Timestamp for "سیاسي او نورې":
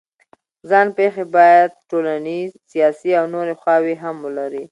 2.71-3.53